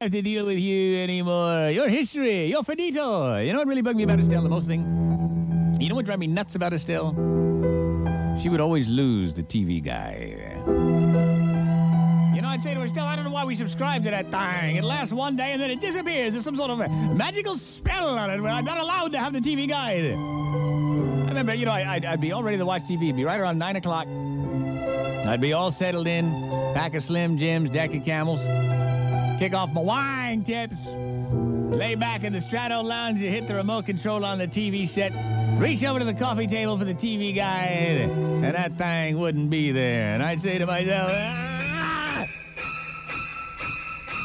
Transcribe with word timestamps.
have 0.00 0.12
to 0.12 0.22
deal 0.22 0.46
with 0.46 0.56
you 0.56 0.96
anymore. 0.96 1.68
Your 1.68 1.86
history, 1.90 2.46
your 2.46 2.62
finito. 2.64 3.36
You 3.36 3.52
know 3.52 3.58
what 3.58 3.68
really 3.68 3.82
bugged 3.82 3.98
me 3.98 4.04
about 4.04 4.18
Estelle 4.18 4.40
the 4.40 4.48
most 4.48 4.66
thing? 4.66 5.76
You 5.78 5.90
know 5.90 5.94
what 5.94 6.06
drove 6.06 6.18
me 6.18 6.26
nuts 6.26 6.54
about 6.54 6.72
Estelle? 6.72 7.10
She 8.40 8.48
would 8.48 8.62
always 8.62 8.88
lose 8.88 9.34
the 9.34 9.42
TV 9.42 9.84
guide. 9.84 10.62
You 12.34 12.40
know, 12.40 12.48
I'd 12.48 12.62
say 12.62 12.72
to 12.72 12.80
her, 12.80 12.86
Estelle, 12.86 13.04
I 13.04 13.14
don't 13.14 13.26
know 13.26 13.30
why 13.30 13.44
we 13.44 13.54
subscribe 13.54 14.02
to 14.04 14.10
that 14.10 14.30
thing. 14.30 14.76
It 14.76 14.84
lasts 14.84 15.12
one 15.12 15.36
day 15.36 15.52
and 15.52 15.60
then 15.60 15.70
it 15.70 15.82
disappears. 15.82 16.32
There's 16.32 16.44
some 16.44 16.56
sort 16.56 16.70
of 16.70 16.78
magical 17.14 17.58
spell 17.58 18.08
on 18.16 18.30
it 18.30 18.40
where 18.40 18.52
I'm 18.52 18.64
not 18.64 18.78
allowed 18.78 19.12
to 19.12 19.18
have 19.18 19.34
the 19.34 19.40
TV 19.40 19.68
guide. 19.68 20.06
I 20.06 21.28
remember, 21.28 21.52
you 21.52 21.66
know, 21.66 21.72
I'd, 21.72 22.06
I'd 22.06 22.22
be 22.22 22.32
all 22.32 22.42
ready 22.42 22.56
to 22.56 22.64
watch 22.64 22.84
TV. 22.84 23.02
It'd 23.04 23.16
be 23.16 23.24
right 23.24 23.38
around 23.38 23.58
9 23.58 23.76
o'clock. 23.76 24.06
I'd 24.06 25.42
be 25.42 25.52
all 25.52 25.70
settled 25.70 26.06
in, 26.06 26.32
pack 26.74 26.94
of 26.94 27.02
Slim 27.02 27.36
Jims, 27.36 27.70
deck 27.70 27.94
of 27.94 28.04
Camels, 28.04 28.42
kick 29.38 29.54
off 29.54 29.72
my 29.72 29.80
wine 29.80 30.42
tips, 30.42 30.86
lay 30.86 31.94
back 31.94 32.24
in 32.24 32.32
the 32.32 32.40
Strato 32.40 32.80
Lounge, 32.82 33.20
and 33.22 33.34
hit 33.34 33.48
the 33.48 33.54
remote 33.54 33.86
control 33.86 34.24
on 34.24 34.38
the 34.38 34.46
TV 34.46 34.88
set, 34.88 35.12
reach 35.58 35.84
over 35.84 35.98
to 35.98 36.04
the 36.04 36.14
coffee 36.14 36.46
table 36.46 36.78
for 36.78 36.84
the 36.84 36.94
TV 36.94 37.34
guide, 37.34 38.08
and 38.10 38.54
that 38.54 38.76
thing 38.78 39.18
wouldn't 39.18 39.50
be 39.50 39.72
there. 39.72 40.14
And 40.14 40.22
I'd 40.22 40.40
say 40.40 40.58
to 40.58 40.66
myself, 40.66 41.10
ah! 41.12 42.26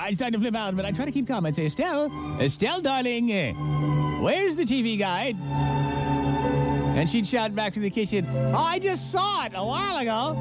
I'd 0.00 0.14
start 0.14 0.32
to 0.32 0.38
flip 0.38 0.56
out, 0.56 0.74
but 0.76 0.84
I'd 0.84 0.96
try 0.96 1.04
to 1.04 1.12
keep 1.12 1.28
calm. 1.28 1.44
I'd 1.46 1.54
say, 1.54 1.66
Estelle, 1.66 2.10
Estelle, 2.40 2.80
darling, 2.80 3.30
eh, 3.30 3.52
where's 4.20 4.56
the 4.56 4.64
TV 4.64 4.98
guide? 4.98 5.36
And 6.96 7.08
she'd 7.08 7.26
shout 7.26 7.54
back 7.54 7.74
to 7.74 7.80
the 7.80 7.90
kitchen, 7.90 8.26
Oh, 8.52 8.58
I 8.58 8.78
just 8.78 9.12
saw 9.12 9.44
it 9.44 9.52
a 9.54 9.64
while 9.64 9.98
ago. 9.98 10.36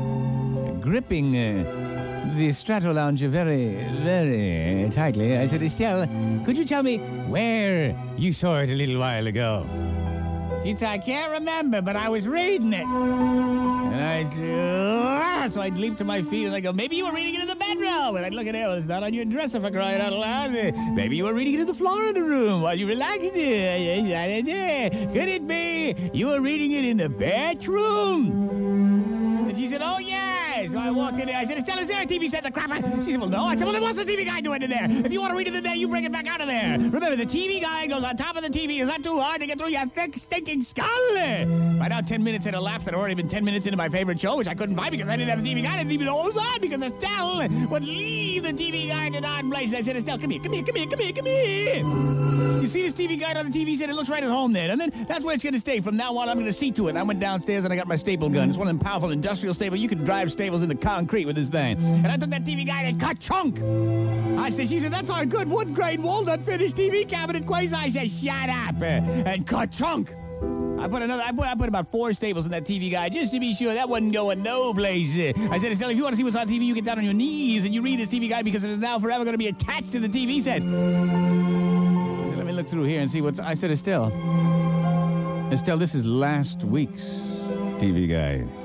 Gripping 0.82 1.36
uh, 1.36 2.34
the 2.36 2.52
Strato 2.54 2.94
Lounge 2.94 3.22
very, 3.22 3.74
very 4.02 4.90
tightly, 4.92 5.38
I 5.38 5.46
said, 5.46 5.62
Estelle, 5.62 6.08
could 6.46 6.58
you 6.58 6.66
tell 6.66 6.84
me 6.84 6.98
where 7.28 7.96
you 8.18 8.34
saw 8.34 8.60
it 8.60 8.70
a 8.70 8.74
little 8.74 9.00
while 9.00 9.28
ago? 9.28 9.66
She 10.64 10.76
said, 10.76 10.90
I 10.90 10.98
can't 10.98 11.32
remember, 11.32 11.82
but 11.82 11.96
I 11.96 12.10
was 12.10 12.28
reading 12.28 12.74
it. 12.74 12.86
And 12.86 13.96
I 13.96 14.26
said, 14.26 15.04
"Ah," 15.04 15.48
so 15.52 15.62
I'd 15.62 15.78
leap 15.78 15.98
to 15.98 16.04
my 16.04 16.22
feet 16.22 16.46
and 16.46 16.56
I'd 16.56 16.64
go, 16.64 16.74
maybe 16.74 16.96
you 16.96 17.06
were 17.06 17.14
reading 17.14 17.36
it 17.36 17.42
in 17.42 17.48
the 17.48 17.56
bedroom. 17.56 18.16
And 18.16 18.26
I'd 18.26 18.34
look 18.34 18.48
at 18.48 18.56
it, 18.56 18.60
well, 18.60 18.74
it's 18.74 18.88
not 18.88 19.04
on 19.04 19.14
your 19.14 19.26
dresser 19.26 19.60
for 19.60 19.72
crying 19.72 20.02
out 20.02 20.14
loud. 20.14 20.52
Maybe 20.94 21.16
you 21.16 21.26
were 21.26 21.34
reading 21.34 21.56
it 21.56 21.62
on 21.62 21.68
the 21.68 21.74
floor 21.74 22.08
of 22.08 22.14
the 22.14 22.24
room 22.24 22.62
while 22.62 22.76
you 22.76 22.88
relaxed. 22.88 23.34
Could 23.34 23.36
it 23.36 25.48
be 25.48 25.96
you 26.14 26.28
were 26.28 26.42
reading 26.42 26.72
it 26.72 26.86
in 26.86 26.98
the 26.98 27.10
bedroom? 27.10 29.48
And 29.48 29.58
she 29.58 29.70
said, 29.70 29.82
oh, 29.84 29.98
So 30.68 30.78
I 30.78 30.92
walked 30.92 31.20
in 31.20 31.28
there. 31.28 31.38
I 31.38 31.46
said, 31.46 31.58
Estelle, 31.58 31.80
is 31.80 31.88
there 31.88 32.02
a 32.02 32.06
TV 32.06 32.30
set 32.30 32.46
in 32.46 32.52
the 32.52 32.60
crap? 32.60 32.70
She 33.04 33.12
said, 33.12 33.20
well, 33.22 33.30
no. 33.30 33.46
I 33.46 33.56
said, 33.56 33.64
well, 33.64 33.74
then 33.74 33.82
what's 33.82 33.98
the 33.98 34.04
TV 34.04 34.26
guide 34.26 34.44
doing 34.44 34.62
in 34.62 34.70
there? 34.70 34.88
If 34.90 35.12
you 35.12 35.22
want 35.22 35.32
to 35.32 35.38
read 35.38 35.48
it 35.48 35.56
in 35.56 35.64
there, 35.64 35.76
you 35.76 35.88
bring 35.88 36.04
it 36.04 36.12
back 36.12 36.28
out 36.28 36.42
of 36.42 36.48
there. 36.48 36.78
Remember, 36.78 37.16
the 37.16 37.26
TV 37.26 37.62
guide 37.62 37.90
goes 37.90 38.04
on 38.04 38.18
top 38.18 38.36
of 38.36 38.44
the 38.44 38.50
TV. 38.50 38.82
Is 38.82 38.90
that 38.90 39.04
too 39.04 39.20
hard 39.20 39.40
to 39.42 39.48
get 39.48 39.58
through 39.58 39.70
your 39.70 39.86
thick, 39.88 40.18
stinking 40.18 40.64
skull? 40.64 41.14
By 41.14 41.88
now, 41.90 42.02
10 42.02 42.24
minutes 42.24 42.46
had 42.46 42.54
elapsed. 42.56 42.88
I'd 42.88 42.94
already 42.96 43.16
been 43.16 43.30
10 43.30 43.46
minutes 43.46 43.66
into 43.66 43.78
my 43.78 43.90
favorite 43.90 44.20
show, 44.20 44.38
which 44.38 44.48
I 44.48 44.54
couldn't 44.54 44.76
find 44.76 44.92
because 44.92 45.08
I 45.08 45.16
didn't 45.16 45.30
have 45.30 45.44
the 45.44 45.54
TV 45.54 45.64
guide. 45.64 45.76
I 45.76 45.78
didn't 45.78 45.92
even 45.94 46.08
know 46.08 46.16
what 46.16 46.34
was 46.34 46.38
on 46.38 46.60
because 46.60 46.82
Estelle 46.82 47.48
would 47.70 47.86
leave 47.86 48.44
the 48.44 48.54
TV 48.54 48.88
guide 48.88 49.16
in 49.16 49.24
odd 49.24 49.50
places. 49.50 49.76
I 49.76 49.82
said, 49.82 49.96
Estelle, 49.96 50.18
come 50.18 50.32
here, 50.32 50.42
come 50.42 50.54
here, 50.54 50.64
come 50.64 50.76
here, 50.76 50.88
come 50.88 51.00
here, 51.00 51.14
come 51.14 51.26
here. 51.26 52.20
You 52.62 52.68
see 52.68 52.82
this 52.82 52.94
TV 52.94 53.18
guide 53.18 53.38
on 53.38 53.50
the 53.50 53.58
TV 53.58 53.78
set? 53.78 53.90
It 53.90 53.96
looks 53.96 54.10
right 54.10 54.24
at 54.24 54.30
home 54.30 54.52
then. 54.52 54.70
And 54.70 54.82
then 54.82 55.06
that's 55.08 55.24
where 55.24 55.34
it's 55.34 55.44
going 55.44 55.54
to 55.54 55.60
stay. 55.62 55.80
From 55.80 55.96
now 55.96 56.18
on, 56.18 56.28
I'm 56.28 56.36
going 56.36 56.46
to 56.46 56.54
see 56.54 56.72
to 56.72 56.90
it. 56.90 56.98
I 56.98 57.04
went 57.04 57.22
downstairs 57.22 57.64
and 57.64 57.72
I 57.72 57.78
got 57.78 57.88
my 57.88 57.96
staple 57.96 58.30
gun. 58.30 58.50
It's 58.50 58.58
one 58.58 58.68
of 58.68 58.78
them 58.78 58.86
powerful 58.86 59.12
industrial 59.12 59.54
staples. 59.54 59.80
You 59.80 59.88
can 59.88 60.04
drive 60.04 60.30
staples 60.50 60.68
the 60.68 60.76
concrete 60.76 61.26
with 61.26 61.36
this 61.36 61.50
thing. 61.50 61.78
And 61.78 62.08
I 62.08 62.18
took 62.18 62.32
that 62.32 62.44
TV 62.44 62.66
guide 62.66 62.88
and 62.88 63.00
cut 63.00 63.20
chunk. 63.20 63.60
I 64.40 64.50
said, 64.50 64.68
she 64.68 64.80
said, 64.80 64.92
that's 64.92 65.10
our 65.10 65.26
good 65.26 65.48
wood 65.48 65.76
grain 65.76 66.02
walnut 66.02 66.42
finished 66.42 66.76
TV 66.76 67.08
cabinet, 67.08 67.46
Quasi. 67.46 67.76
I 67.76 67.90
said, 67.90 68.12
shut 68.12 68.50
up 68.50 68.82
uh, 68.82 69.30
and 69.30 69.46
cut 69.46 69.72
chunk. 69.72 70.12
I 70.80 70.88
put 70.88 71.02
another. 71.02 71.22
I 71.22 71.32
put, 71.34 71.46
I 71.46 71.56
put 71.56 71.68
about 71.68 71.92
four 71.92 72.14
staples 72.14 72.46
in 72.46 72.52
that 72.52 72.64
TV 72.64 72.90
guide 72.90 73.12
just 73.14 73.34
to 73.34 73.40
be 73.40 73.54
sure 73.54 73.74
that 73.74 73.90
wasn't 73.90 74.14
going 74.14 74.42
no 74.42 74.74
place. 74.74 75.16
I 75.38 75.60
said, 75.60 75.72
Estelle, 75.72 75.90
if 75.90 75.98
you 75.98 76.04
want 76.04 76.14
to 76.14 76.18
see 76.18 76.24
what's 76.24 76.38
on 76.38 76.48
TV, 76.48 76.62
you 76.62 76.74
get 76.74 76.86
down 76.86 76.98
on 76.98 77.04
your 77.04 77.14
knees 77.14 77.66
and 77.66 77.76
you 77.76 77.82
read 77.82 78.00
this 78.00 78.10
TV 78.10 78.30
guide 78.30 78.46
because 78.46 78.64
it 78.64 78.72
is 78.72 78.80
now 78.80 78.98
forever 78.98 79.26
going 79.26 79.34
to 79.34 79.38
be 79.38 79.50
attached 79.50 79.92
to 79.92 80.00
the 80.00 80.08
TV 80.08 80.42
set. 80.42 80.62
Said, 80.62 82.38
Let 82.38 82.46
me 82.46 82.54
look 82.54 82.70
through 82.70 82.86
here 82.86 83.02
and 83.02 83.12
see 83.12 83.22
what's. 83.22 83.40
I 83.40 83.54
said, 83.56 83.72
Estelle, 83.72 84.08
Estelle, 85.52 85.78
this 85.78 85.94
is 85.94 86.06
last 86.06 86.64
week's 86.64 87.04
TV 87.78 88.10
guide. 88.10 88.59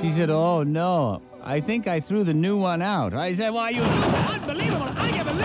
She 0.00 0.12
said, 0.12 0.30
Oh 0.30 0.62
no, 0.62 1.22
I 1.42 1.60
think 1.60 1.88
I 1.88 1.98
threw 1.98 2.22
the 2.22 2.34
new 2.34 2.56
one 2.56 2.82
out. 2.82 3.14
I 3.14 3.34
said, 3.34 3.50
Well, 3.50 3.70
you 3.70 3.82
unbelievable! 3.82 4.88
I 4.96 5.10
can't 5.10 5.26
believe 5.26 5.37